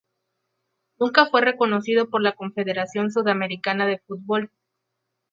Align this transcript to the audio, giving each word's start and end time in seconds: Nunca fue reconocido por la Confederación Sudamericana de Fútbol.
Nunca 0.97 1.27
fue 1.27 1.41
reconocido 1.41 2.09
por 2.09 2.23
la 2.23 2.31
Confederación 2.31 3.11
Sudamericana 3.11 3.85
de 3.85 3.99
Fútbol. 3.99 4.49